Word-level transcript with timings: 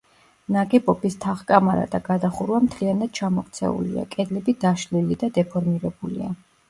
ნაგებობის 0.53 1.17
თაღ-კამარა 1.25 1.83
და 1.91 1.99
გადახურვა 2.07 2.61
მთლიანად 2.69 3.13
ჩამოქცეულია, 3.19 4.07
კედლები 4.17 4.57
დაშლილი 4.65 5.19
და 5.25 5.31
დეფორმირებულია. 5.37 6.33